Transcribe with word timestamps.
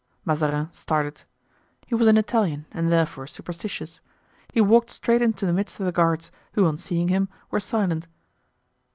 Mazarin 0.25 0.67
started. 0.73 1.25
He 1.85 1.93
was 1.93 2.07
an 2.07 2.17
Italian 2.17 2.65
and 2.71 2.91
therefore 2.91 3.27
superstitious. 3.27 4.01
He 4.51 4.59
walked 4.59 4.89
straight 4.89 5.21
into 5.21 5.45
the 5.45 5.53
midst 5.53 5.79
of 5.79 5.85
the 5.85 5.91
guards, 5.91 6.31
who 6.53 6.65
on 6.65 6.79
seeing 6.79 7.09
him 7.09 7.29
were 7.51 7.59
silent. 7.59 8.07